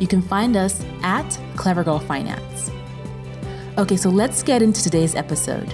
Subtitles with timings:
[0.00, 2.70] you can find us at Clever Girl Finance.
[3.78, 5.72] Okay, so let's get into today's episode.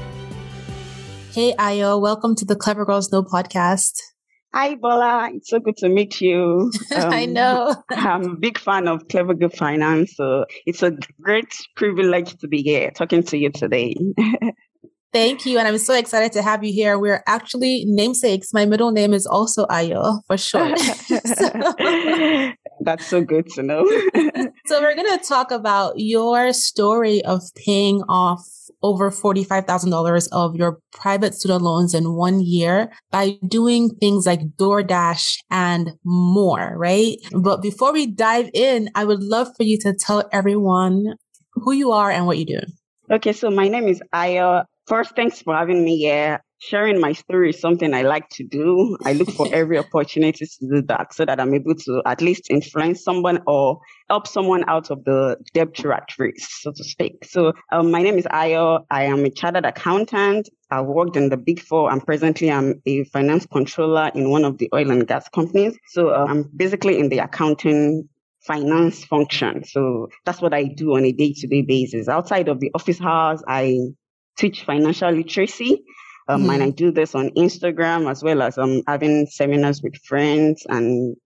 [1.33, 4.01] Hey, Ayo, welcome to the Clever Girls Know podcast.
[4.55, 5.31] Hi, Bola.
[5.33, 6.71] It's so good to meet you.
[6.95, 7.75] Um, I know.
[7.91, 10.93] I'm a big fan of Clever Girl Finance, so it's a
[11.23, 13.97] great privilege to be here talking to you today.
[15.13, 15.59] Thank you.
[15.59, 16.99] And I'm so excited to have you here.
[16.99, 18.53] We're actually namesakes.
[18.53, 20.79] My middle name is also Ayo for short.
[22.85, 23.85] That's so good to know.
[24.67, 28.45] so we're going to talk about your story of paying off
[28.83, 35.37] over $45,000 of your private student loans in one year by doing things like DoorDash
[35.51, 37.17] and more, right?
[37.33, 41.15] But before we dive in, I would love for you to tell everyone
[41.55, 42.61] who you are and what you do.
[43.11, 46.43] Okay, so my name is Ayo First, thanks for having me here.
[46.65, 48.97] Sharing my story is something I like to do.
[49.05, 52.51] I look for every opportunity to do that so that I'm able to at least
[52.51, 57.25] influence someone or help someone out of the debt rat race, so to speak.
[57.25, 58.85] So, um, my name is Ayo.
[58.93, 60.49] I am a chartered accountant.
[60.71, 64.59] I've worked in the big four and presently I'm a finance controller in one of
[64.59, 65.77] the oil and gas companies.
[65.89, 68.09] So, uh, I'm basically in the accounting
[68.47, 69.65] finance function.
[69.65, 72.07] So that's what I do on a day to day basis.
[72.07, 73.79] Outside of the office hours, I
[74.37, 75.85] teach financial literacy.
[76.29, 76.51] Um, mm-hmm.
[76.51, 81.17] And I do this on Instagram as well as um, having seminars with friends and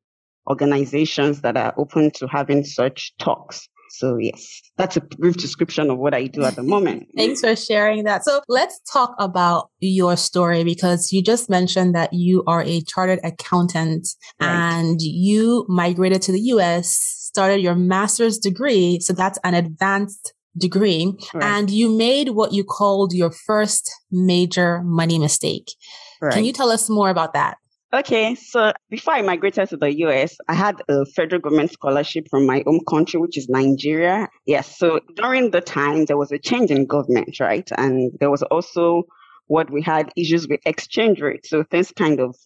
[0.48, 3.68] organizations that are open to having such talks.
[3.90, 7.08] So yes, that's a brief description of what I do at the moment.
[7.16, 8.24] Thanks for sharing that.
[8.24, 13.20] So let's talk about your story because you just mentioned that you are a chartered
[13.24, 14.08] accountant
[14.40, 14.48] right.
[14.48, 19.00] and you migrated to the US, started your master's degree.
[19.00, 21.44] So that's an advanced degree right.
[21.44, 25.72] and you made what you called your first major money mistake.
[26.20, 26.32] Right.
[26.32, 27.58] Can you tell us more about that?
[27.94, 32.44] Okay, so before I migrated to the US, I had a federal government scholarship from
[32.44, 34.28] my home country, which is Nigeria.
[34.44, 37.68] Yes, so during the time, there was a change in government, right?
[37.78, 39.04] And there was also
[39.46, 41.46] what we had issues with exchange rate.
[41.46, 42.36] So things kind of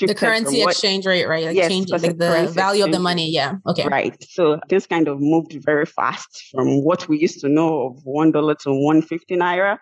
[0.00, 1.46] the currency what, exchange rate, right?
[1.46, 3.30] Like yes, changing like the value of the money.
[3.30, 3.54] Yeah.
[3.66, 3.88] Okay.
[3.88, 4.16] Right.
[4.28, 8.32] So this kind of moved very fast from what we used to know of one
[8.32, 9.78] dollar to one fifty naira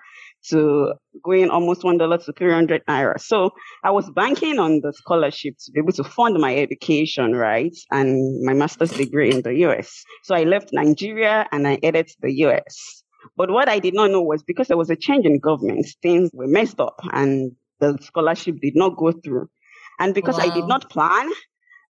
[0.51, 0.93] to
[1.25, 3.21] going almost one dollar to three hundred naira.
[3.21, 3.51] So
[3.83, 8.45] I was banking on the scholarship to be able to fund my education, right, and
[8.45, 10.05] my master's degree in the US.
[10.23, 13.03] So I left Nigeria and I headed to the US.
[13.37, 16.31] But what I did not know was because there was a change in government, things
[16.33, 19.49] were messed up and the scholarship did not go through.
[19.99, 20.45] And because wow.
[20.45, 21.31] I did not plan,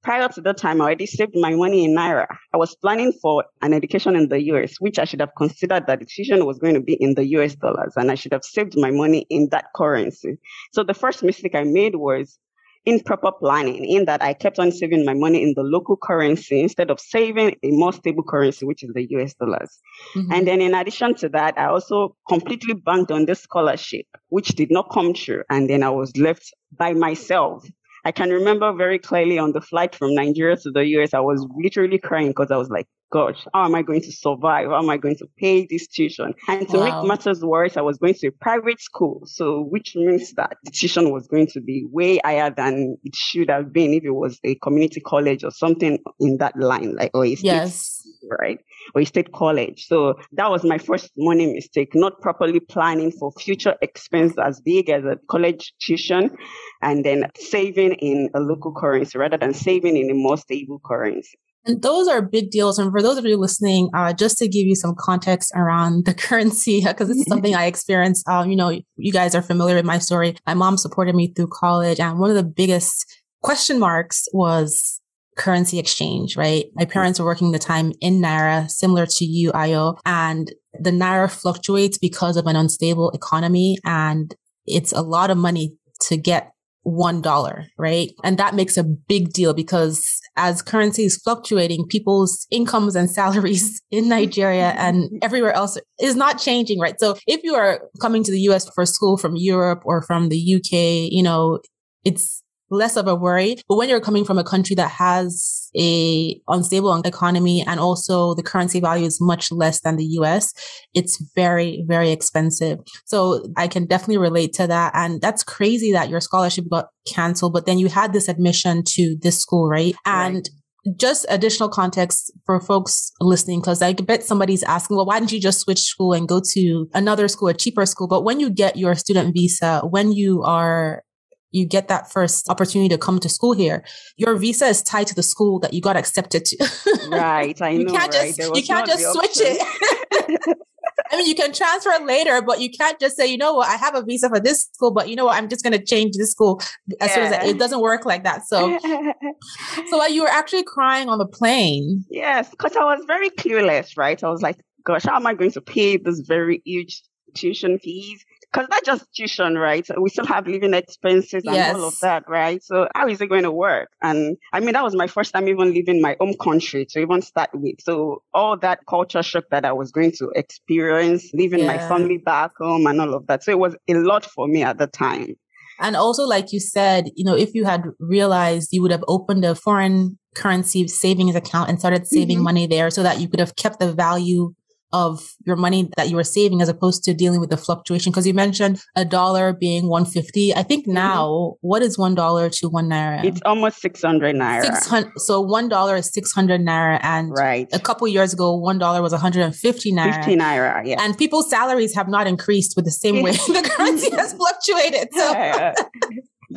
[0.03, 2.27] prior to that time, I already saved my money in Naira.
[2.53, 5.99] I was planning for an education in the US, which I should have considered that
[5.99, 8.77] the decision was going to be in the US dollars, and I should have saved
[8.77, 10.37] my money in that currency.
[10.71, 12.39] So the first mistake I made was
[12.85, 16.89] improper planning in that I kept on saving my money in the local currency instead
[16.89, 19.77] of saving a more stable currency, which is the US dollars.
[20.15, 20.31] Mm-hmm.
[20.31, 24.71] And then in addition to that, I also completely banked on this scholarship, which did
[24.71, 25.43] not come true.
[25.49, 27.67] And then I was left by myself
[28.07, 31.45] I can remember very clearly on the flight from Nigeria to the US, I was
[31.61, 34.67] literally crying because I was like, gosh, how am I going to survive?
[34.67, 36.33] How am I going to pay this tuition?
[36.47, 37.01] And to wow.
[37.01, 39.23] make matters worse, I was going to a private school.
[39.25, 43.49] So, which means that the tuition was going to be way higher than it should
[43.49, 47.25] have been if it was a community college or something in that line, like, or
[47.25, 48.07] a state, yes.
[48.39, 48.59] right?
[48.95, 49.85] Or a state college.
[49.87, 54.89] So that was my first money mistake, not properly planning for future expense as big
[54.89, 56.35] as a college tuition
[56.81, 61.37] and then saving in a local currency rather than saving in a more stable currency.
[61.65, 62.79] And those are big deals.
[62.79, 66.13] And for those of you listening, uh, just to give you some context around the
[66.27, 68.27] currency, because this is something I experienced.
[68.27, 70.35] Um, you know, you guys are familiar with my story.
[70.45, 73.05] My mom supported me through college, and one of the biggest
[73.41, 75.01] question marks was
[75.37, 76.65] currency exchange, right?
[76.73, 81.29] My parents were working the time in Naira, similar to you, Ayo, and the Naira
[81.29, 83.77] fluctuates because of an unstable economy.
[83.85, 84.35] And
[84.65, 86.51] it's a lot of money to get
[86.87, 88.13] one dollar, right?
[88.23, 93.81] And that makes a big deal because as currency is fluctuating, people's incomes and salaries
[93.91, 96.97] in Nigeria and everywhere else is not changing, right?
[96.97, 100.55] So if you are coming to the US for school from Europe or from the
[100.55, 101.59] UK, you know,
[102.05, 103.57] it's less of a worry.
[103.67, 108.43] But when you're coming from a country that has a unstable economy and also the
[108.43, 110.53] currency value is much less than the US,
[110.93, 112.79] it's very, very expensive.
[113.05, 114.93] So I can definitely relate to that.
[114.95, 119.17] And that's crazy that your scholarship got canceled, but then you had this admission to
[119.21, 119.95] this school, right?
[120.05, 120.49] And right
[120.95, 125.39] just additional context for folks listening, because I bet somebody's asking, well, why didn't you
[125.41, 128.07] just switch school and go to another school, a cheaper school?
[128.07, 131.03] But when you get your student visa, when you are
[131.51, 133.83] you get that first opportunity to come to school here,
[134.17, 137.09] your visa is tied to the school that you got accepted to.
[137.09, 137.59] right.
[137.61, 137.93] I you know.
[137.93, 138.35] Can't right?
[138.35, 140.57] just, you can't just switch it.
[141.11, 143.75] I mean, you can transfer later, but you can't just say, you know what, I
[143.75, 146.15] have a visa for this school, but you know what, I'm just going to change
[146.17, 146.59] this school
[146.99, 147.15] as yeah.
[147.15, 148.45] soon as I, it doesn't work like that.
[148.45, 148.77] So,
[149.89, 152.03] so you were actually crying on the plane.
[152.09, 154.21] Yes, because I was very clueless, right?
[154.21, 157.01] I was like, gosh, how am I going to pay this very huge
[157.35, 158.25] tuition fees?
[158.57, 159.87] Because that's just tuition, right?
[160.01, 161.75] We still have living expenses and yes.
[161.75, 162.63] all of that, right?
[162.63, 163.89] So how is it going to work?
[164.01, 167.21] And I mean, that was my first time even leaving my home country to even
[167.21, 167.75] start with.
[167.81, 171.67] So all that culture shock that I was going to experience, leaving yeah.
[171.67, 173.43] my family back home and all of that.
[173.43, 175.35] So it was a lot for me at the time.
[175.79, 179.45] And also, like you said, you know, if you had realized you would have opened
[179.45, 182.45] a foreign currency savings account and started saving mm-hmm.
[182.45, 184.55] money there so that you could have kept the value
[184.93, 188.11] of your money that you were saving as opposed to dealing with the fluctuation?
[188.11, 190.53] Because you mentioned a dollar being 150.
[190.53, 190.93] I think mm-hmm.
[190.93, 191.67] now, mm-hmm.
[191.67, 193.23] what is one dollar to one naira?
[193.23, 194.63] It's almost 600 naira.
[194.63, 196.99] 600, so one dollar is 600 naira.
[197.03, 197.67] And right.
[197.73, 200.15] a couple years ago, one dollar was 150 naira.
[200.15, 201.01] 50 naira, yeah.
[201.01, 205.09] And people's salaries have not increased with the same way the currency has fluctuated.
[205.17, 205.31] So.
[205.31, 205.73] Yeah,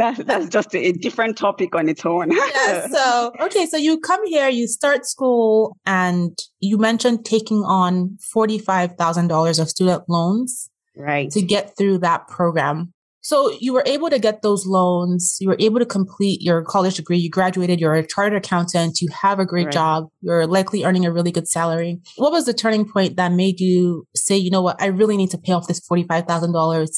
[0.01, 2.33] that, that's just a different topic on its own.
[2.33, 3.67] yeah, so, okay.
[3.67, 10.05] So you come here, you start school and you mentioned taking on $45,000 of student
[10.09, 10.71] loans.
[10.97, 11.31] Right.
[11.31, 12.93] To get through that program.
[13.23, 15.37] So you were able to get those loans.
[15.41, 17.19] You were able to complete your college degree.
[17.19, 17.79] You graduated.
[17.79, 19.01] You're a chartered accountant.
[19.03, 19.73] You have a great right.
[19.73, 20.09] job.
[20.23, 22.01] You're likely earning a really good salary.
[22.17, 24.81] What was the turning point that made you say, you know what?
[24.81, 26.89] I really need to pay off this $45,000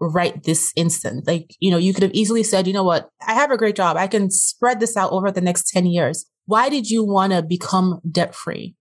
[0.00, 1.26] right this instant.
[1.26, 3.08] Like, you know, you could have easily said, you know what?
[3.26, 3.96] I have a great job.
[3.96, 6.26] I can spread this out over the next 10 years.
[6.46, 8.74] Why did you want to become debt free?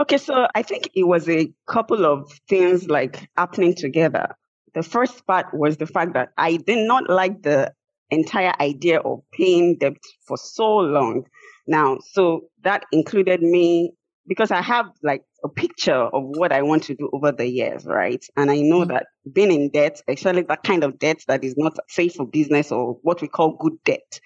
[0.00, 0.18] Okay.
[0.18, 4.34] So I think it was a couple of things like happening together.
[4.74, 7.72] The first part was the fact that I did not like the
[8.10, 11.24] entire idea of paying debt for so long.
[11.66, 13.92] Now, so that included me
[14.26, 17.84] because I have like a picture of what I want to do over the years,
[17.84, 18.24] right?
[18.36, 18.92] And I know mm-hmm.
[18.92, 22.72] that being in debt, especially that kind of debt that is not safe for business
[22.72, 24.20] or what we call good debt,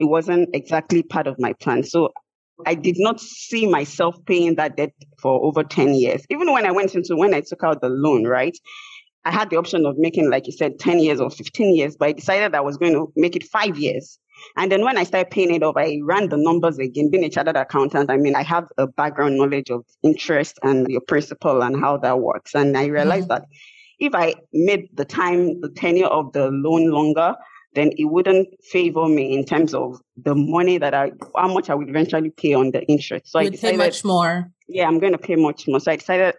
[0.00, 1.84] it wasn't exactly part of my plan.
[1.84, 2.12] So
[2.66, 6.24] I did not see myself paying that debt for over 10 years.
[6.28, 8.56] Even when I went into, when I took out the loan, right?
[9.24, 12.08] I had the option of making, like you said, 10 years or 15 years, but
[12.08, 14.18] I decided I was going to make it five years
[14.56, 17.10] and then when I started paying it off, I ran the numbers again.
[17.10, 21.00] Being a chartered accountant, I mean, I have a background knowledge of interest and your
[21.00, 22.54] principal and how that works.
[22.54, 23.42] And I realized mm-hmm.
[23.42, 23.48] that
[23.98, 27.34] if I made the time, the tenure of the loan longer,
[27.74, 31.74] then it wouldn't favor me in terms of the money that I, how much I
[31.74, 33.32] would eventually pay on the interest.
[33.32, 34.50] So You'd I decided, pay much more.
[34.68, 35.80] Yeah, I'm going to pay much more.
[35.80, 36.34] So I decided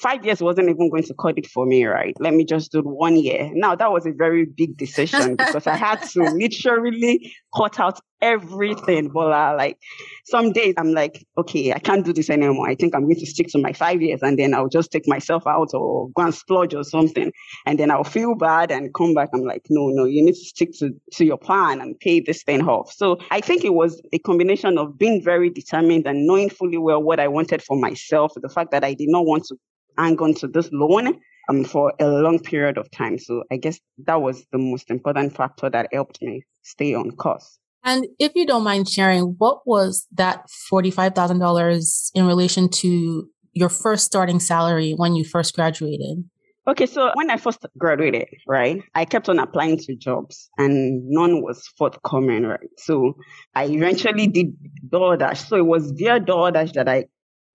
[0.00, 2.16] five years wasn't even going to cut it for me, right?
[2.18, 3.50] Let me just do one year.
[3.52, 9.08] Now that was a very big decision because I had to literally cut out everything.
[9.08, 9.78] But uh, like
[10.24, 12.68] some days I'm like, okay, I can't do this anymore.
[12.68, 15.06] I think I'm going to stick to my five years and then I'll just take
[15.06, 17.32] myself out or go and splurge or something.
[17.66, 19.30] And then I'll feel bad and come back.
[19.34, 22.42] I'm like, no, no, you need to stick to, to your plan and pay this
[22.42, 22.92] thing off.
[22.92, 27.02] So I think it was a combination of being very determined and knowing fully well
[27.02, 28.32] what I wanted for myself.
[28.36, 29.56] The fact that I did not want to
[29.98, 33.18] hang on to this loan um, for a long period of time.
[33.18, 37.58] So I guess that was the most important factor that helped me stay on course.
[37.82, 44.04] And if you don't mind sharing, what was that $45,000 in relation to your first
[44.04, 46.24] starting salary when you first graduated?
[46.68, 51.42] Okay, so when I first graduated, right, I kept on applying to jobs and none
[51.42, 52.68] was forthcoming, right?
[52.76, 53.14] So
[53.54, 54.54] I eventually did
[54.88, 55.48] DoorDash.
[55.48, 57.06] So it was via DoorDash that I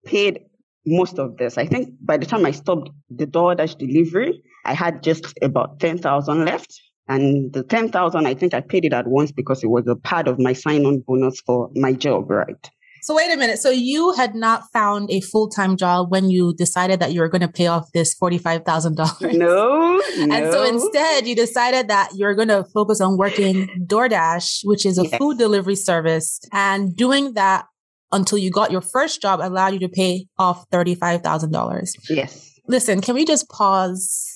[0.05, 0.39] paid
[0.85, 1.57] most of this.
[1.57, 6.45] I think by the time I stopped the DoorDash delivery, I had just about 10,000
[6.45, 6.73] left.
[7.07, 10.27] And the 10,000, I think I paid it at once because it was a part
[10.27, 12.69] of my sign on bonus for my job, right?
[13.05, 13.59] So wait a minute.
[13.59, 17.29] So you had not found a full time job when you decided that you were
[17.29, 19.21] going to pay off this forty five thousand dollars.
[19.37, 24.61] No, no, And so instead, you decided that you're going to focus on working DoorDash,
[24.63, 25.19] which is a yes.
[25.19, 27.67] food delivery service, and doing that
[28.15, 31.95] until you got your first job allowed you to pay off thirty five thousand dollars.
[32.09, 32.59] Yes.
[32.67, 34.31] Listen, can we just pause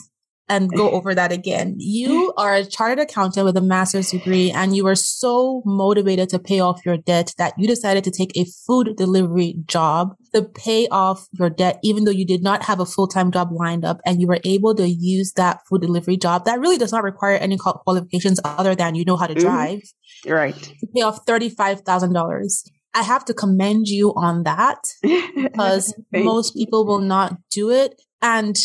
[0.49, 1.75] and go over that again.
[1.77, 6.39] You are a chartered accountant with a master's degree and you were so motivated to
[6.39, 10.87] pay off your debt that you decided to take a food delivery job to pay
[10.89, 14.19] off your debt, even though you did not have a full-time job lined up and
[14.19, 17.57] you were able to use that food delivery job that really does not require any
[17.57, 19.47] qualifications other than you know how to mm-hmm.
[19.47, 19.79] drive.
[19.79, 20.31] Mm-hmm.
[20.31, 20.55] Right.
[20.55, 22.63] To pay off $35,000.
[22.93, 28.01] I have to commend you on that because most people will not do it.
[28.21, 28.55] And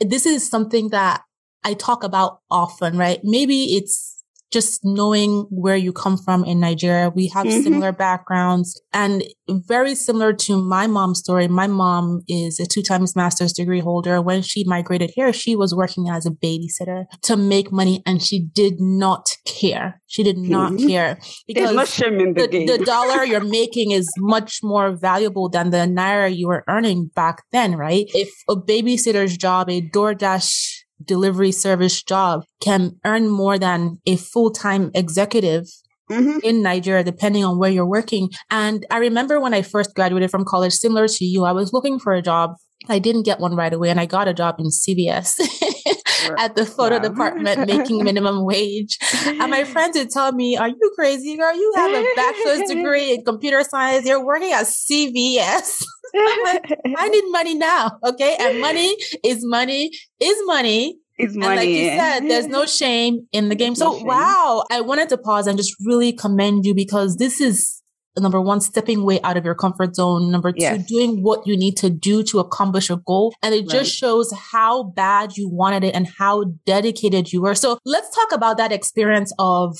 [0.00, 1.22] this is something that
[1.64, 3.20] I talk about often, right?
[3.22, 4.19] Maybe it's
[4.50, 7.10] just knowing where you come from in Nigeria.
[7.10, 7.62] We have mm-hmm.
[7.62, 11.48] similar backgrounds and very similar to my mom's story.
[11.48, 14.20] My mom is a two times master's degree holder.
[14.20, 18.46] When she migrated here, she was working as a babysitter to make money and she
[18.52, 20.00] did not care.
[20.06, 20.88] She did not mm-hmm.
[20.88, 26.34] care because the, the, the dollar you're making is much more valuable than the naira
[26.34, 28.06] you were earning back then, right?
[28.14, 34.90] If a babysitter's job, a DoorDash delivery service job can earn more than a full-time
[34.94, 35.66] executive
[36.10, 36.38] Mm-hmm.
[36.42, 38.30] in Nigeria, depending on where you're working.
[38.50, 42.00] And I remember when I first graduated from college, similar to you, I was looking
[42.00, 42.54] for a job.
[42.88, 45.38] I didn't get one right away and I got a job in CVS.
[46.38, 47.02] at the photo wow.
[47.02, 48.98] department making minimum wage.
[49.26, 51.54] And my friends would tell me, Are you crazy, girl?
[51.54, 54.06] You have a bachelor's degree in computer science.
[54.06, 55.84] You're working at CVS.
[56.44, 57.98] like, I need money now.
[58.04, 58.36] Okay.
[58.38, 60.98] And money is money is money.
[61.18, 61.46] Is money.
[61.46, 63.74] And like you said, there's no shame in the game.
[63.74, 64.64] So, wow.
[64.70, 67.79] I wanted to pause and just really commend you because this is
[68.18, 70.30] number one, stepping way out of your comfort zone.
[70.30, 70.86] Number two, yes.
[70.86, 73.34] doing what you need to do to accomplish a goal.
[73.42, 73.68] And it right.
[73.68, 77.54] just shows how bad you wanted it and how dedicated you were.
[77.54, 79.78] So let's talk about that experience of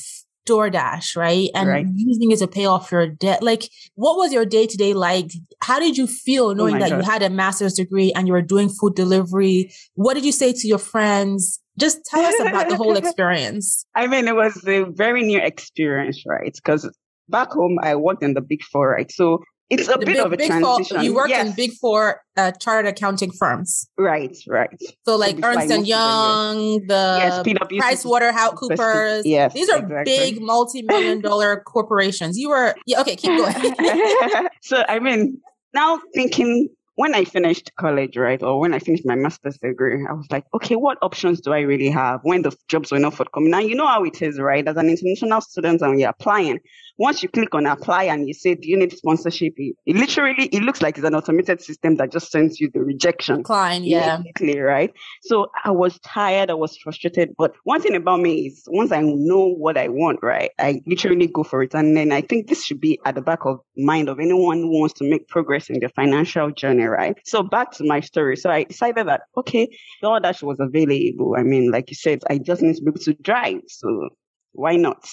[0.48, 1.48] DoorDash, right?
[1.54, 1.86] And right.
[1.94, 3.42] using it to pay off your debt.
[3.42, 5.30] Like, what was your day to day like?
[5.62, 6.96] How did you feel oh knowing oh that God.
[6.96, 9.72] you had a master's degree and you were doing food delivery?
[9.94, 11.60] What did you say to your friends?
[11.78, 13.86] Just tell us about the whole experience.
[13.94, 16.52] I mean, it was a very new experience, right?
[16.54, 16.90] Because
[17.30, 19.10] back home, I worked in the big four, right?
[19.10, 20.96] So it's a the bit big, of a transition.
[20.96, 21.46] Four, you worked yes.
[21.46, 23.88] in big four uh, chartered accounting firms.
[23.96, 24.76] Right, right.
[25.06, 29.24] So like so Ernst and Young, the yes, PwC, Price Waterhouse Coopers.
[29.24, 30.16] Yes, these are exactly.
[30.16, 32.36] big multi-million dollar corporations.
[32.36, 33.14] You were yeah, okay.
[33.14, 34.48] Keep going.
[34.62, 35.40] so I mean,
[35.72, 40.12] now thinking when I finished college, right, or when I finished my master's degree, I
[40.12, 43.50] was like, okay, what options do I really have when the jobs were not forthcoming?
[43.50, 44.68] Now, you know how it is, right?
[44.68, 46.58] As an international student and you're applying,
[47.00, 49.54] once you click on apply and you say, do you need sponsorship?
[49.56, 52.80] It, it literally, it looks like it's an automated system that just sends you the
[52.80, 53.38] rejection.
[53.38, 54.20] Decline, yeah.
[54.58, 54.92] right?
[55.22, 57.30] So I was tired, I was frustrated.
[57.38, 61.26] But one thing about me is once I know what I want, right, I literally
[61.26, 61.72] go for it.
[61.74, 64.78] And then I think this should be at the back of mind of anyone who
[64.78, 67.16] wants to make progress in their financial journey, right?
[67.24, 68.36] So back to my story.
[68.36, 71.34] So I decided that, okay, DoorDash was available.
[71.38, 73.62] I mean, like you said, I just need to be able to drive.
[73.68, 74.10] So
[74.52, 75.08] why not?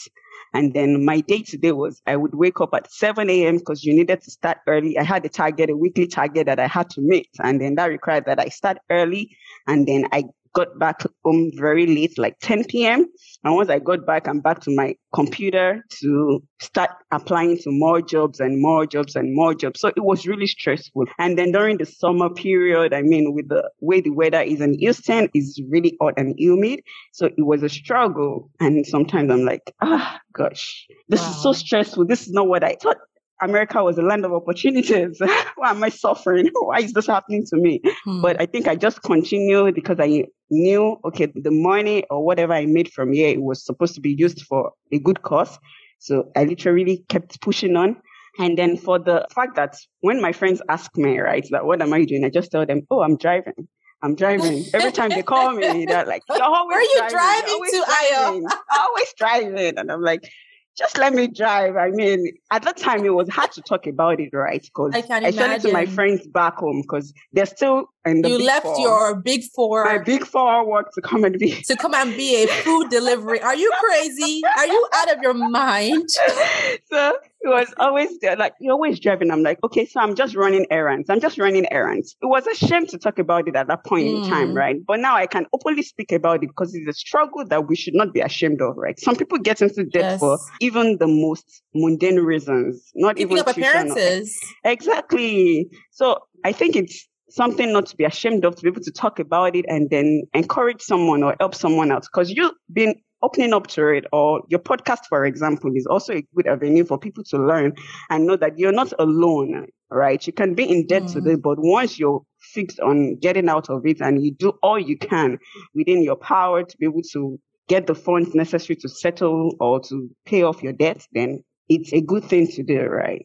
[0.54, 3.58] And then my day to day was I would wake up at 7 a.m.
[3.58, 4.98] because you needed to start early.
[4.98, 7.30] I had a target, a weekly target that I had to meet.
[7.40, 9.36] And then that required that I start early.
[9.68, 10.24] And then I
[10.58, 13.06] got back home very late, like 10 p.m.
[13.44, 18.02] And once I got back, I'm back to my computer to start applying to more
[18.02, 19.80] jobs and more jobs and more jobs.
[19.80, 21.06] So it was really stressful.
[21.20, 24.74] And then during the summer period, I mean, with the way the weather is in
[24.80, 26.80] Houston, is really hot and humid.
[27.14, 28.50] So it was a struggle.
[28.60, 31.30] And sometimes I'm like, ah, gosh, this wow.
[31.30, 32.08] is so stressful.
[32.08, 32.98] This is not what I thought
[33.42, 35.20] America was a land of opportunities.
[35.56, 36.50] Why am I suffering?
[36.60, 37.82] Why is this happening to me?
[38.04, 38.22] Hmm.
[38.22, 42.66] But I think I just continued because I knew, okay, the money or whatever I
[42.66, 45.60] made from here, it was supposed to be used for a good cause.
[46.00, 47.98] So I literally kept pushing on.
[48.40, 51.94] And then for the fact that when my friends ask me, right, that what am
[51.94, 52.24] I doing?
[52.24, 53.68] I just tell them, oh, I'm driving.
[54.04, 54.64] I'm driving.
[54.74, 58.46] Every time they call me, they're like, You're always Where are you driving, driving to,
[58.46, 58.52] Ayo?
[58.78, 59.78] always driving.
[59.80, 60.32] And I'm like,
[60.78, 61.76] just let me drive.
[61.76, 64.62] I mean, at that time it was hard to talk about it, right?
[64.62, 68.38] Because I I showed it to my friends back home because they're still the You
[68.46, 68.80] left four.
[68.80, 71.62] your big four my big four work to come and be.
[71.64, 73.42] to come and be a food delivery.
[73.42, 74.42] Are you crazy?
[74.58, 76.10] Are you out of your mind?
[76.92, 79.30] so it was always there, like you're always driving.
[79.32, 81.10] I'm like, okay, so I'm just running errands.
[81.10, 82.16] I'm just running errands.
[82.22, 84.56] It was a shame to talk about it at that point in time, Mm.
[84.58, 84.76] right?
[84.86, 87.94] But now I can openly speak about it because it's a struggle that we should
[87.94, 89.00] not be ashamed of, right?
[89.00, 90.20] Some people get into debt Yes.
[90.20, 94.38] for even the most mundane reasons, not Keeping even up appearances.
[94.64, 95.70] Exactly.
[95.92, 99.20] So I think it's something not to be ashamed of to be able to talk
[99.20, 102.08] about it and then encourage someone or help someone else.
[102.08, 106.24] Because you've been opening up to it or your podcast, for example, is also a
[106.36, 107.74] good avenue for people to learn
[108.10, 110.26] and know that you're not alone, right?
[110.26, 111.14] You can be in debt Mm.
[111.14, 114.98] today, but once you're fixed on getting out of it and you do all you
[114.98, 115.40] can
[115.74, 120.10] within your power to be able to get the funds necessary to settle or to
[120.26, 123.22] pay off your debt, then it's a good thing to do, right?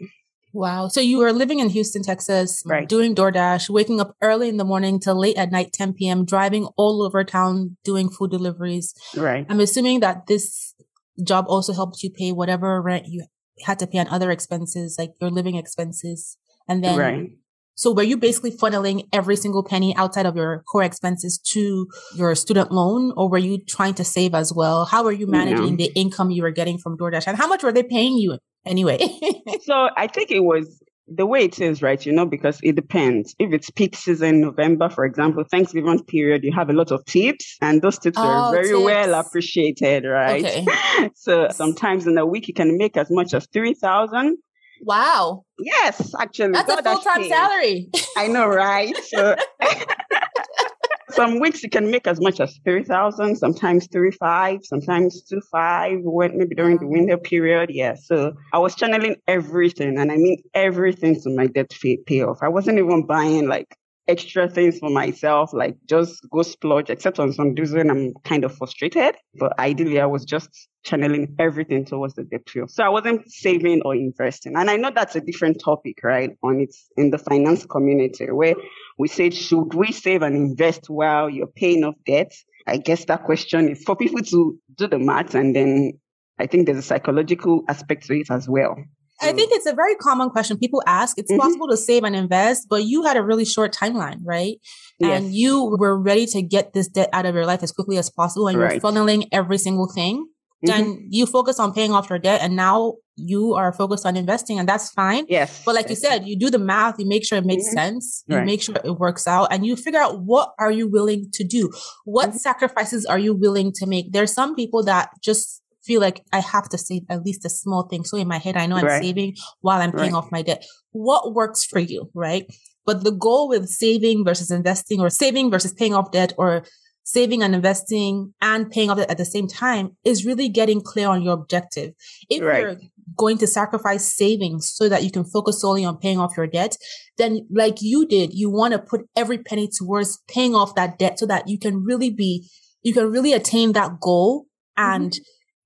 [0.52, 0.88] Wow.
[0.88, 2.88] So you were living in Houston, Texas, Right.
[2.88, 6.66] doing DoorDash, waking up early in the morning till late at night, 10 p.m., driving
[6.76, 8.94] all over town doing food deliveries.
[9.16, 9.46] Right.
[9.48, 10.74] I'm assuming that this
[11.22, 13.26] job also helped you pay whatever rent you
[13.64, 16.36] had to pay on other expenses, like your living expenses.
[16.68, 17.30] And then, right.
[17.74, 22.34] So were you basically funneling every single penny outside of your core expenses to your
[22.34, 24.84] student loan, or were you trying to save as well?
[24.84, 27.72] How were you managing the income you were getting from DoorDash, and how much were
[27.72, 28.98] they paying you anyway?
[29.62, 32.04] So I think it was the way it is, right?
[32.04, 33.34] You know, because it depends.
[33.38, 37.56] If it's peak season, November, for example, Thanksgiving period, you have a lot of tips,
[37.60, 38.82] and those tips Oh, are very tips.
[38.84, 40.44] well appreciated, right?
[40.44, 41.10] Okay.
[41.14, 44.38] so sometimes in a week you can make as much as three thousand.
[44.82, 47.88] Wow, Yes, actually, that's a full time salary.
[48.16, 48.96] I know, right?
[48.96, 49.36] So
[51.10, 55.40] some weeks you can make as much as three thousand, sometimes three five, sometimes two
[55.52, 55.98] five.
[56.02, 57.94] When maybe during the winter period, yeah.
[57.94, 62.38] So I was channeling everything, and I mean everything to my debt pay, payoff.
[62.42, 63.76] I wasn't even buying like
[64.08, 68.44] extra things for myself, like just go splurge, except on some days when I'm kind
[68.44, 69.16] of frustrated.
[69.34, 72.70] But ideally, I was just channeling everything towards the debt payoff.
[72.70, 74.56] So I wasn't saving or investing.
[74.56, 76.36] And I know that's a different topic, right?
[76.42, 78.54] On it's in the finance community where
[78.98, 82.32] we said, should we save and invest while you're paying off debt?
[82.66, 85.92] I guess that question is for people to do the math and then
[86.38, 88.76] I think there's a psychological aspect to it as well.
[89.22, 91.18] I think it's a very common question people ask.
[91.18, 91.38] It's Mhm.
[91.38, 94.56] possible to save and invest, but you had a really short timeline, right?
[95.00, 98.08] And you were ready to get this debt out of your life as quickly as
[98.10, 98.72] possible and Right.
[98.74, 100.26] you're funneling every single thing.
[100.64, 100.68] Mhm.
[100.68, 104.60] Then you focus on paying off your debt and now you are focused on investing
[104.60, 105.26] and that's fine.
[105.28, 105.62] Yes.
[105.66, 107.72] But like you said, you do the math, you make sure it makes Mhm.
[107.72, 108.46] sense, you Right.
[108.46, 111.68] make sure it works out, and you figure out what are you willing to do?
[112.04, 112.38] What Mhm.
[112.38, 114.12] sacrifices are you willing to make?
[114.12, 117.88] There's some people that just feel like I have to save at least a small
[117.88, 118.04] thing.
[118.04, 119.02] So in my head, I know I'm Right.
[119.02, 120.18] saving while I'm paying Right.
[120.18, 120.64] off my debt.
[120.92, 122.46] What works for you, right?
[122.84, 126.64] But the goal with saving versus investing or saving versus paying off debt or
[127.04, 131.08] saving and investing and paying off debt at the same time is really getting clear
[131.08, 131.92] on your objective.
[132.28, 132.60] If Right.
[132.60, 132.76] you're
[133.16, 136.76] going to sacrifice savings so that you can focus solely on paying off your debt,
[137.18, 141.18] then like you did, you want to put every penny towards paying off that debt
[141.18, 142.48] so that you can really be,
[142.82, 144.46] you can really attain that goal
[144.78, 145.02] mm-hmm.
[145.02, 145.12] and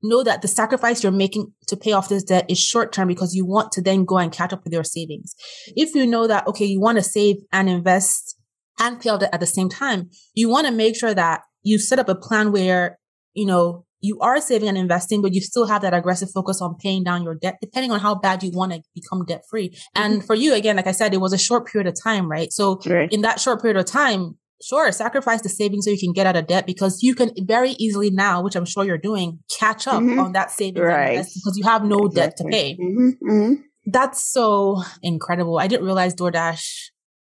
[0.07, 3.35] know that the sacrifice you're making to pay off this debt is short term because
[3.35, 5.35] you want to then go and catch up with your savings.
[5.77, 8.37] If you know that, okay, you want to save and invest
[8.79, 11.79] and pay off debt at the same time, you want to make sure that you
[11.79, 12.99] set up a plan where,
[13.35, 16.77] you know, you are saving and investing, but you still have that aggressive focus on
[16.77, 19.77] paying down your debt, depending on how bad you want to become debt free.
[19.95, 20.27] And mm-hmm.
[20.27, 22.53] for you, again, like I said, it was a short period of time, right?
[22.53, 23.11] So Right.
[23.13, 26.37] in that short period of time, sure, sacrifice the savings so you can get out
[26.37, 30.03] of debt because you can very easily now, which I'm sure you're doing, catch up
[30.03, 30.19] Mhm.
[30.25, 31.19] on that savings Right.
[31.35, 32.75] because you have no debt to pay.
[32.77, 33.55] hmm hmm
[33.89, 35.59] That's so incredible.
[35.59, 36.65] I didn't realize DoorDash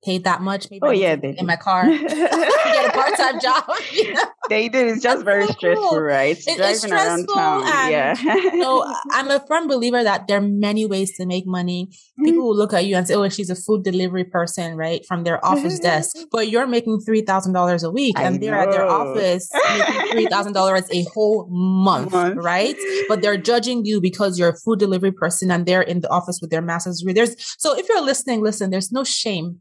[0.05, 0.69] paid that much.
[0.71, 1.85] Maybe Oh, yeah, in my car.
[1.89, 3.65] Get a part-time job.
[3.93, 4.23] you know?
[4.49, 4.89] they did.
[4.89, 6.01] It's just That's very so stressful, cool.
[6.01, 6.37] right?
[6.39, 7.63] It- it's Driving around town.
[7.91, 8.15] yeah.
[8.15, 11.89] So I'm a firm believer that there are many ways to make money.
[11.91, 12.25] Mm-hmm.
[12.25, 15.25] People will look at you and say, "Oh, she's a food delivery person, right, from
[15.25, 18.71] their office desk." But you're making three thousand dollars a week, I and they're at
[18.71, 22.37] their office making three thousand dollars a whole month, Month.
[22.43, 22.77] right?
[23.09, 26.39] But they're judging you because you're a food delivery person, and they're in the office
[26.41, 27.13] with their master's degree.
[27.15, 28.71] There's so if you're listening, listen.
[28.71, 29.61] There's no shame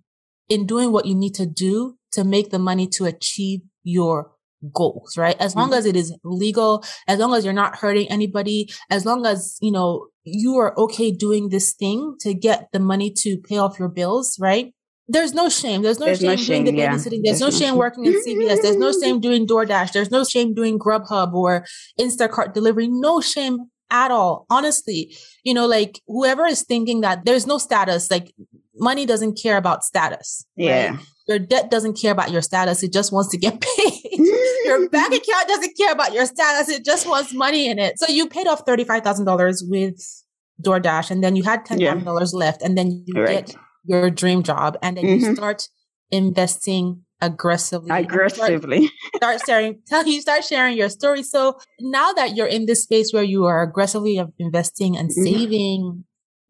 [0.50, 4.32] in doing what you need to do to make the money to achieve your
[4.74, 5.38] goals, right?
[5.40, 5.78] As long Mhm.
[5.78, 9.72] as it is legal, as long as you're not hurting anybody, as long as, you
[9.72, 13.88] know, you are okay doing this thing to get the money to pay off your
[13.88, 14.74] bills, right?
[15.08, 15.82] There's no shame.
[15.82, 16.94] There's no There's shame no doing the shame, yeah.
[16.94, 17.22] babysitting.
[17.24, 17.76] There's, There's no no shame shame.
[17.78, 18.62] working in CVS.
[18.62, 19.92] There's no shame doing DoorDash.
[19.94, 21.66] There's no shame doing Grubhub or
[22.00, 22.88] Instacart delivery.
[22.90, 23.58] No shame
[23.90, 24.46] at all.
[24.52, 28.34] Honestly, you know, like whoever is thinking that there's no status, like
[28.80, 30.46] money doesn't care about status.
[30.56, 30.92] Yeah.
[30.92, 31.00] Right?
[31.28, 32.82] Your debt doesn't care about your status.
[32.82, 34.20] It just wants to get paid.
[34.66, 36.70] your bank account doesn't care about your status.
[36.70, 38.00] It just wants money in it.
[38.00, 40.24] So you paid off $35,000 with
[40.64, 42.38] DoorDash and then you had $10,000 yeah.
[42.38, 43.46] left and then you right.
[43.46, 45.26] get your dream job and then mm-hmm.
[45.26, 45.68] you start
[46.12, 47.90] investing aggressively.
[47.92, 48.90] Aggressively.
[49.16, 51.24] Start, start sharing, tell you start sharing your story.
[51.24, 55.24] So now that you're in this space where you are aggressively investing and mm-hmm.
[55.24, 56.04] saving.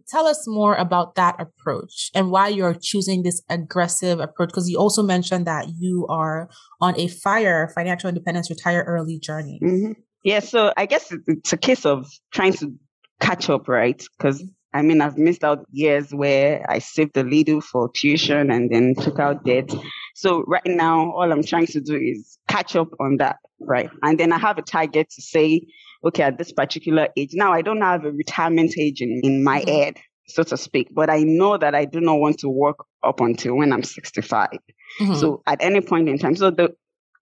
[0.09, 4.49] Tell us more about that approach and why you're choosing this aggressive approach.
[4.49, 6.49] Because you also mentioned that you are
[6.81, 9.59] on a fire financial independence retire early journey.
[9.63, 9.91] Mm-hmm.
[10.23, 10.39] Yeah.
[10.39, 12.73] So I guess it's a case of trying to
[13.19, 14.01] catch up, right?
[14.17, 14.43] Because
[14.73, 18.93] I mean, I've missed out years where I saved a little for tuition and then
[18.93, 19.73] took out debt.
[20.13, 23.89] So right now, all I'm trying to do is catch up on that, right?
[24.03, 25.61] And then I have a target to say,
[26.05, 29.61] okay, at this particular age, now I don't have a retirement age in, in my
[29.61, 29.69] mm-hmm.
[29.69, 33.19] head, so to speak, but I know that I do not want to work up
[33.21, 34.49] until when I'm 65.
[34.99, 35.15] Mm-hmm.
[35.15, 36.73] So at any point in time, so the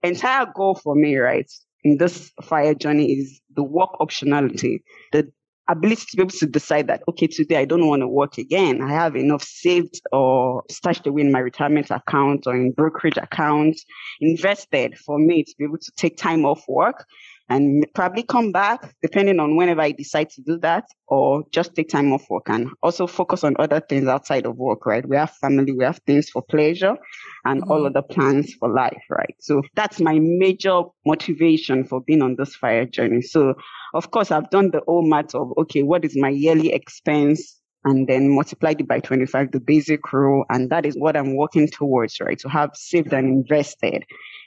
[0.02, 1.50] entire goal for me, right,
[1.84, 4.80] in this fire journey is the work optionality,
[5.12, 5.30] the
[5.68, 8.80] ability to be able to decide that, okay, today I don't want to work again.
[8.82, 13.78] I have enough saved or stashed away in my retirement account or in brokerage account,
[14.20, 17.04] invested for me to be able to take time off work
[17.48, 21.88] and probably come back depending on whenever I decide to do that or just take
[21.88, 25.06] time off work and also focus on other things outside of work, right?
[25.08, 26.96] We have family, we have things for pleasure
[27.44, 27.70] and mm-hmm.
[27.70, 29.34] all other plans for life, right?
[29.40, 33.22] So that's my major motivation for being on this fire journey.
[33.22, 33.54] So
[33.94, 37.56] of course, I've done the whole math of, okay, what is my yearly expense?
[37.84, 40.44] And then multiplied it by 25, the basic rule.
[40.50, 42.38] And that is what I'm working towards, right?
[42.40, 44.04] To have saved and invested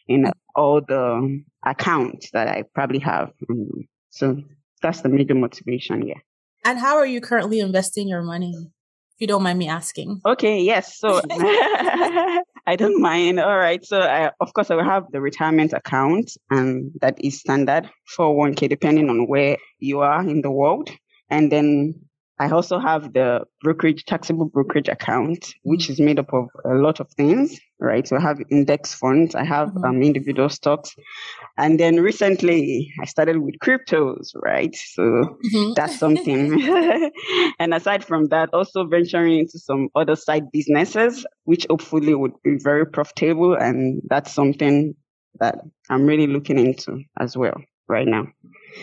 [0.08, 3.32] in all the accounts that I probably have.
[3.50, 3.82] Mm-hmm.
[4.10, 4.38] So
[4.82, 6.20] that's the major motivation, yeah.
[6.66, 8.54] And how are you currently investing your money?
[8.56, 10.22] If you don't mind me asking.
[10.26, 11.00] Okay, yes.
[11.00, 11.22] So
[12.68, 13.40] I don't mind.
[13.40, 13.84] All right.
[13.84, 18.70] So I, of course, I will have the retirement account and that is standard 401K
[18.70, 20.90] depending on where you are in the world.
[21.30, 21.96] And then
[22.42, 27.00] I also have the brokerage, taxable brokerage account, which is made up of a lot
[27.00, 28.08] of things, right?
[28.08, 29.86] So I have index funds, I have mm-hmm.
[29.86, 30.96] um, individual stocks.
[31.56, 34.74] And then recently I started with cryptos, right?
[34.74, 35.74] So mm-hmm.
[35.76, 36.64] that's something.
[37.60, 42.58] and aside from that, also venturing into some other side businesses, which hopefully would be
[42.58, 43.54] very profitable.
[43.54, 44.96] And that's something
[45.40, 45.60] that
[45.92, 48.30] I'm really looking into as well right now.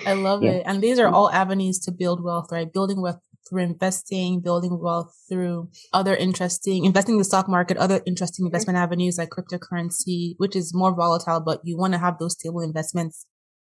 [0.06, 0.50] I love yeah.
[0.50, 0.62] it.
[0.64, 2.72] And these are all avenues to build wealth, right?
[2.72, 3.18] Building wealth
[3.48, 8.78] through investing, building wealth through other interesting, investing in the stock market, other interesting investment
[8.78, 13.26] avenues like cryptocurrency, which is more volatile, but you want to have those stable investments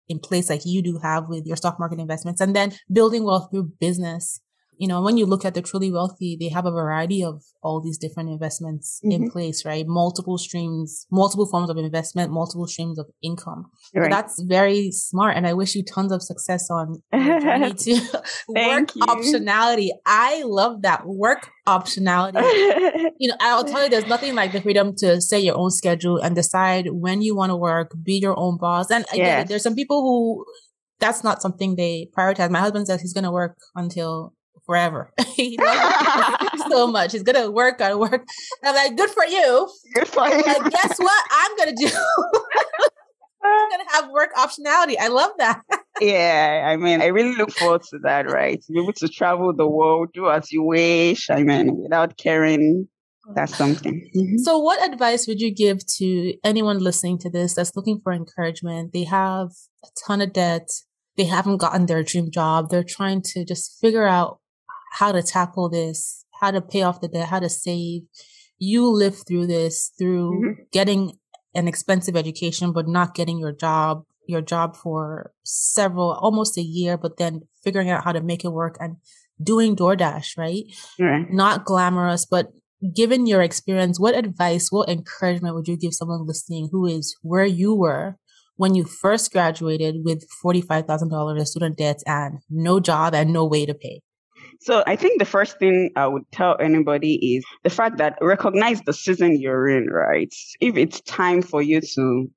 [0.10, 2.42] in place like you do have with your stock market investments.
[2.42, 4.42] And then building wealth through business
[4.78, 7.82] you know, when you look at the truly wealthy, they have a variety of all
[7.82, 9.24] these different investments mm-hmm.
[9.24, 9.86] in place, right?
[9.88, 13.66] Multiple streams, multiple forms of investment, multiple streams of income.
[13.94, 14.10] Right.
[14.10, 15.36] That's very smart.
[15.36, 19.02] And I wish you tons of success on your journey to work you.
[19.04, 19.90] optionality.
[20.06, 22.42] I love that work optionality.
[23.20, 26.18] you know, I'll tell you, there's nothing like the freedom to set your own schedule
[26.18, 28.92] and decide when you want to work, be your own boss.
[28.92, 29.50] And again, yes.
[29.50, 30.46] there's some people who
[31.00, 32.50] that's not something they prioritize.
[32.50, 34.34] My husband says he's going to work until
[34.68, 35.12] forever.
[35.36, 35.58] he
[36.70, 37.14] so much.
[37.14, 38.12] He's gonna work, gotta work.
[38.14, 38.28] And
[38.64, 39.68] I'm like, good for you.
[39.96, 40.44] Good for you.
[40.44, 41.24] Like, guess what?
[41.32, 41.88] I'm gonna do.
[43.44, 44.96] I'm gonna have work optionality.
[45.00, 45.62] I love that.
[46.02, 48.30] yeah, I mean, I really look forward to that.
[48.30, 51.30] Right, to be able to travel the world, do as you wish.
[51.32, 52.88] I mean, without caring.
[53.36, 54.10] That's something.
[54.16, 54.38] Mm-hmm.
[54.38, 58.94] So, what advice would you give to anyone listening to this that's looking for encouragement?
[58.94, 59.50] They have
[59.84, 60.70] a ton of debt.
[61.18, 62.70] They haven't gotten their dream job.
[62.70, 64.40] They're trying to just figure out
[64.92, 68.04] how to tackle this, how to pay off the debt, how to save.
[68.60, 70.62] You live through this through mm-hmm.
[70.72, 71.14] getting
[71.54, 76.98] an expensive education, but not getting your job, your job for several, almost a year,
[76.98, 78.98] but then figuring out how to make it work and
[79.42, 80.64] doing DoorDash, right?
[81.00, 81.32] right.
[81.32, 82.48] Not glamorous, but
[82.94, 87.46] given your experience, what advice, what encouragement would you give someone listening who is where
[87.46, 88.18] you were
[88.56, 93.66] when you first graduated with $45,000 of student debt and no job and no way
[93.66, 94.02] to pay?
[94.60, 98.82] So I think the first thing I would tell anybody is the fact that recognize
[98.82, 100.34] the season you're in, right?
[100.60, 102.30] If it's time for you to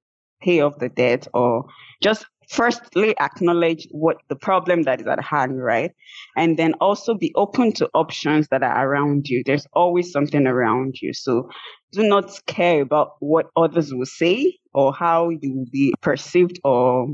[0.42, 1.64] pay off the debt or
[2.02, 5.92] just firstly acknowledge what the problem that is at hand, right?
[6.37, 9.42] And then also be open to options that are around you.
[9.46, 11.12] There's always something around you.
[11.14, 11.48] So
[11.92, 17.09] do not care about what others will say or how you will be perceived or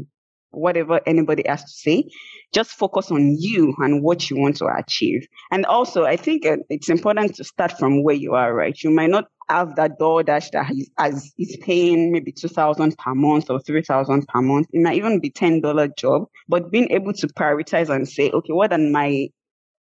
[0.56, 2.04] whatever anybody has to say.
[2.52, 5.26] Just focus on you and what you want to achieve.
[5.50, 8.76] And also, I think uh, it's important to start from where you are, right?
[8.82, 10.72] You might not have that DoorDash that
[11.06, 14.68] is, is paying maybe 2000 per month or 3000 per month.
[14.72, 18.72] It might even be $10 job, but being able to prioritize and say, okay, what
[18.72, 19.28] are my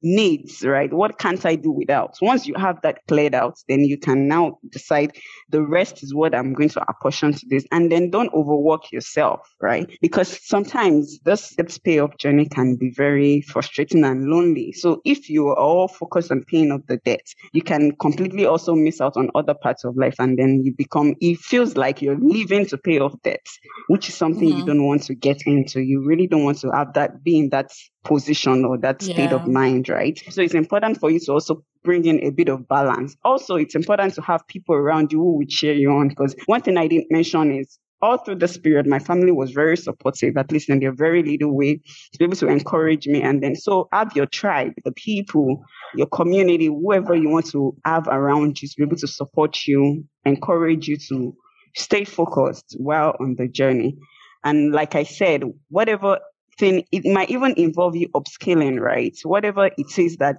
[0.04, 0.92] needs, right?
[0.94, 2.18] What can't I do without?
[2.22, 5.18] Once you have that cleared out, then you can now decide
[5.50, 7.66] the rest is what I'm going to apportion to this.
[7.72, 9.90] And then don't overwork yourself, right?
[10.02, 14.74] Because sometimes this debt payoff journey can be very frustrating and lonely.
[14.74, 18.76] So if you are all focused on paying off the debt, you can completely also
[18.76, 20.16] miss out on other parts of life.
[20.20, 23.46] And then you become, it feels like you're living to pay off debt,
[23.88, 24.60] which is something mm-hmm.
[24.60, 25.82] you don't want to get into.
[25.82, 27.72] You really don't want to have that, be in that
[28.04, 30.20] position or that state of mind, right?
[30.30, 33.16] So it's important for you to also bring in a bit of balance.
[33.24, 36.62] Also, it's important to have people around you who will cheer you on because one
[36.62, 40.52] thing I didn't mention is all through this period, my family was very supportive, at
[40.52, 41.76] least in their very little way,
[42.12, 43.22] to be able to encourage me.
[43.22, 45.64] And then, so have your tribe, the people,
[45.96, 50.04] your community, whoever you want to have around you to be able to support you,
[50.26, 51.34] encourage you to
[51.76, 53.98] stay focused while on the journey.
[54.44, 56.20] And like I said, whatever
[56.58, 59.18] thing, it might even involve you upscaling, right?
[59.24, 60.38] Whatever it is that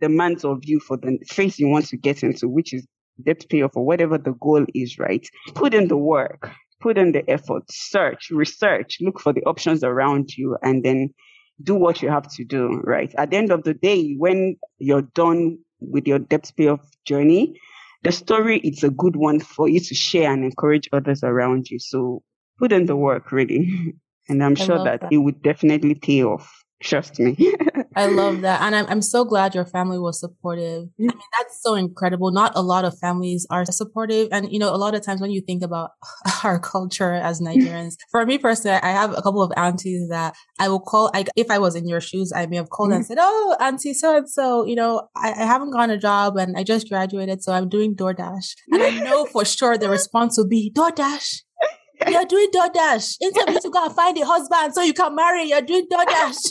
[0.00, 2.86] demands of you for the phase you want to get into, which is
[3.22, 5.26] debt payoff or whatever the goal is, right?
[5.54, 6.50] Put in the work,
[6.80, 11.10] put in the effort, search, research, look for the options around you, and then
[11.62, 13.14] do what you have to do, right?
[13.16, 17.58] At the end of the day, when you're done with your debt payoff journey,
[18.02, 21.78] the story is a good one for you to share and encourage others around you.
[21.78, 22.22] So
[22.58, 23.94] put in the work, really.
[24.28, 26.52] And I'm I sure that, that, it would definitely pay off.
[26.82, 27.36] Trust me.
[27.96, 28.60] I love that.
[28.60, 30.88] And I'm, I'm so glad your family was supportive.
[30.98, 32.32] I mean, that's so incredible.
[32.32, 34.28] Not a lot of families are supportive.
[34.30, 35.92] And, you know, a lot of times when you think about
[36.44, 40.68] our culture as Nigerians, for me personally, I have a couple of aunties that I
[40.68, 42.96] will call, I, if I was in your shoes, I may have called mm-hmm.
[42.96, 46.36] and said, Oh, auntie so and so, you know, I, I haven't gotten a job
[46.36, 47.42] and I just graduated.
[47.42, 48.54] So I'm doing DoorDash.
[48.72, 51.40] And I know for sure the response will be DoorDash
[52.08, 53.16] you're doing DoorDash.
[53.20, 55.86] Instead of you to go and find a husband so you can marry, you're doing
[55.90, 56.50] DoorDash.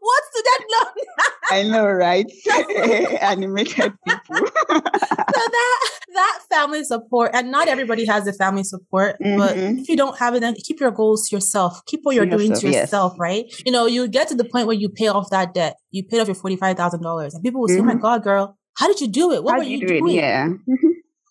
[0.00, 1.04] What's to that loan?
[1.50, 2.30] I know, right?
[3.20, 4.36] Animated people.
[4.36, 4.42] so
[4.76, 9.38] that that family support, and not everybody has the family support, mm-hmm.
[9.38, 11.84] but if you don't have it, then keep your goals to yourself.
[11.86, 13.20] Keep what you're yourself, doing to yourself, yes.
[13.20, 13.62] right?
[13.64, 15.76] You know, you get to the point where you pay off that debt.
[15.90, 18.02] You paid off your forty five thousand dollars, and people will say, "Oh my mm-hmm.
[18.02, 19.42] God, girl, how did you do it?
[19.42, 20.48] What how were you, you do doing?" Yeah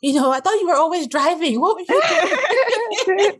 [0.05, 1.59] you know, I thought you were always driving.
[1.65, 2.01] What were you
[3.07, 3.39] doing?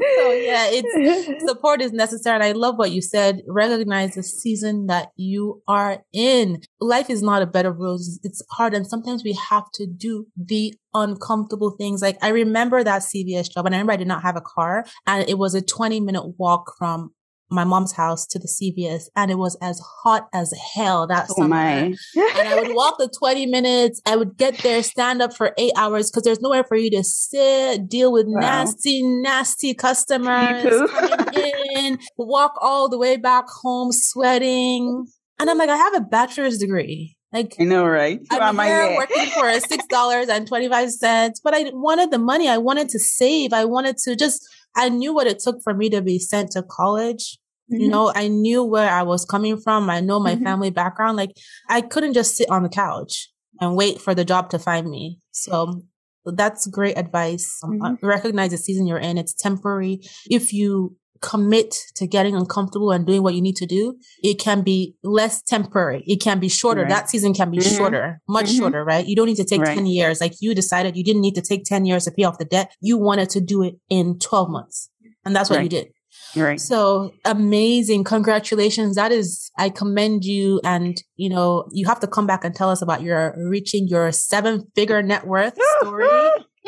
[0.00, 2.36] so yeah, it's support is necessary.
[2.36, 3.42] And I love what you said.
[3.46, 6.62] Recognize the season that you are in.
[6.80, 8.18] Life is not a bed of roses.
[8.22, 8.72] It's hard.
[8.72, 12.00] And sometimes we have to do the uncomfortable things.
[12.00, 14.86] Like I remember that CVS job and I remember I did not have a car
[15.06, 17.10] and it was a 20 minute walk from
[17.52, 21.34] my mom's house to the CVS and it was as hot as hell that oh
[21.34, 21.48] summer.
[21.48, 21.76] My.
[21.80, 24.00] and I would walk the 20 minutes.
[24.06, 27.04] I would get there, stand up for eight hours because there's nowhere for you to
[27.04, 28.40] sit, deal with wow.
[28.40, 35.06] nasty, nasty customers coming in, walk all the way back home sweating.
[35.38, 37.16] And I'm like, I have a bachelor's degree.
[37.32, 38.20] Like I know, right?
[38.30, 42.46] I'm here working for six dollars and twenty five cents, but I wanted the money.
[42.46, 43.52] I wanted to save.
[43.52, 44.46] I wanted to just.
[44.76, 47.38] I knew what it took for me to be sent to college.
[47.72, 47.82] Mm-hmm.
[47.82, 49.88] You know, I knew where I was coming from.
[49.88, 50.44] I know my mm-hmm.
[50.44, 51.16] family background.
[51.16, 51.30] Like
[51.68, 53.28] I couldn't just sit on the couch
[53.60, 55.18] and wait for the job to find me.
[55.32, 55.82] So
[56.24, 57.58] that's great advice.
[57.62, 58.06] Um, mm-hmm.
[58.06, 59.18] recognize the season you're in.
[59.18, 60.00] It's temporary.
[60.30, 64.62] If you commit to getting uncomfortable and doing what you need to do, it can
[64.62, 66.02] be less temporary.
[66.06, 66.82] It can be shorter.
[66.82, 66.90] Right.
[66.90, 67.76] That season can be mm-hmm.
[67.76, 68.58] shorter, much mm-hmm.
[68.58, 69.06] shorter, right?
[69.06, 69.74] You don't need to take right.
[69.74, 70.20] 10 years.
[70.20, 72.72] Like you decided you didn't need to take 10 years to pay off the debt.
[72.80, 74.90] You wanted to do it in 12 months.
[75.24, 75.62] And that's what right.
[75.62, 75.88] you did.
[76.36, 76.60] Right.
[76.60, 78.04] So amazing.
[78.04, 78.96] Congratulations.
[78.96, 80.60] That is, I commend you.
[80.64, 84.12] And, you know, you have to come back and tell us about your reaching your
[84.12, 86.06] seven figure net worth story.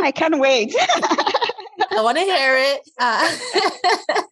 [0.01, 0.75] I can't wait.
[0.77, 2.81] I want to hear it.
[2.99, 3.37] Uh,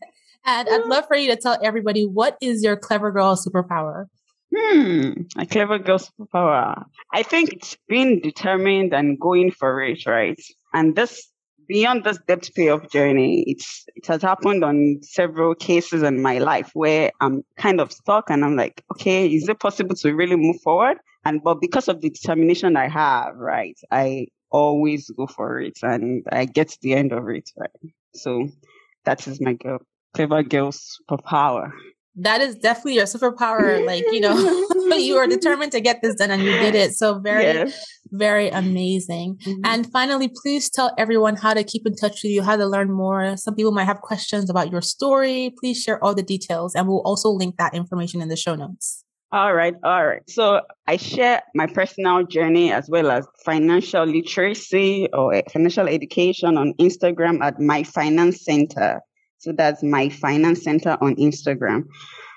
[0.45, 4.07] and I'd love for you to tell everybody what is your clever girl superpower?
[4.55, 6.85] Hmm, a clever girl superpower.
[7.13, 10.41] I think it's being determined and going for it, right?
[10.75, 11.29] And this
[11.67, 16.71] beyond this debt payoff journey, it's it has happened on several cases in my life
[16.75, 20.61] where I'm kind of stuck and I'm like, okay, is it possible to really move
[20.63, 20.99] forward?
[21.25, 26.25] And but because of the determination I have, right, I always go for it and
[26.31, 27.93] I get to the end of it, right?
[28.15, 28.49] So
[29.05, 29.79] that is my girl,
[30.15, 31.73] clever girl superpower.
[32.17, 33.85] That is definitely your superpower.
[33.87, 34.35] Like, you know,
[34.89, 36.93] but you are determined to get this done and you did it.
[36.93, 37.87] So very, yes.
[38.11, 39.39] very amazing.
[39.47, 39.61] Mm-hmm.
[39.65, 42.93] And finally, please tell everyone how to keep in touch with you, how to learn
[42.93, 43.37] more.
[43.37, 45.55] Some people might have questions about your story.
[45.59, 49.05] Please share all the details and we'll also link that information in the show notes.
[49.33, 50.21] All right, all right.
[50.29, 56.75] So I share my personal journey as well as financial literacy or financial education on
[56.75, 59.01] Instagram at My Finance Center.
[59.43, 61.89] So that's My Finance Center on Instagram.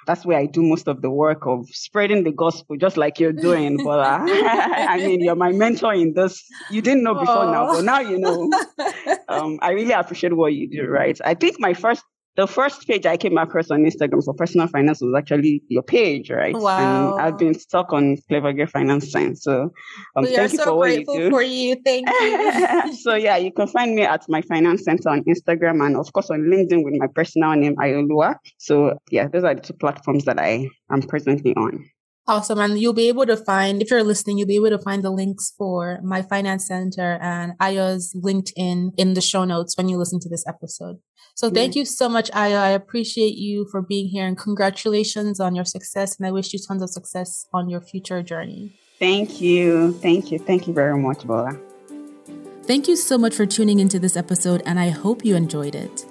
[0.07, 3.31] That's where I do most of the work of spreading the gospel, just like you're
[3.31, 4.21] doing, Bola.
[4.27, 6.43] I mean, you're my mentor in this.
[6.71, 7.51] You didn't know before Aww.
[7.51, 8.51] now, but now you know.
[9.27, 11.19] Um, I really appreciate what you do, right?
[11.25, 12.03] I think my first
[12.35, 16.29] the first page I came across on Instagram for personal finance was actually your page,
[16.29, 16.55] right?
[16.55, 17.13] Wow.
[17.13, 19.43] And I've been stuck on Clever Girl Finance Science.
[19.43, 19.71] So
[20.15, 21.29] um, we thank you so for what you do.
[21.29, 21.77] for you.
[21.85, 22.95] Thank you.
[23.01, 26.29] so yeah, you can find me at my finance center on Instagram and of course
[26.29, 28.35] on LinkedIn with my personal name, Ayooluwa.
[28.57, 31.85] So yeah, those are the two platforms that I am presently on.
[32.27, 32.57] Awesome.
[32.57, 35.11] And you'll be able to find, if you're listening, you'll be able to find the
[35.11, 40.19] links for my finance center and Aya's LinkedIn in the show notes when you listen
[40.21, 40.97] to this episode.
[41.35, 42.57] So thank you so much, Ayo.
[42.57, 46.17] I appreciate you for being here and congratulations on your success.
[46.17, 48.79] And I wish you tons of success on your future journey.
[48.99, 49.91] Thank you.
[49.91, 50.39] Thank you.
[50.39, 51.59] Thank you very much, Bola.
[52.63, 56.05] Thank you so much for tuning into this episode, and I hope you enjoyed it.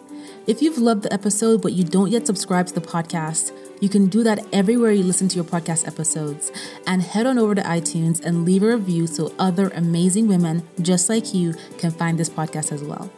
[0.46, 4.08] If you've loved the episode but you don't yet subscribe to the podcast, you can
[4.08, 6.52] do that everywhere you listen to your podcast episodes.
[6.86, 11.08] And head on over to iTunes and leave a review so other amazing women just
[11.08, 13.10] like you can find this podcast as well.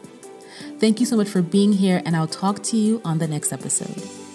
[0.79, 3.51] Thank you so much for being here, and I'll talk to you on the next
[3.51, 4.26] episode.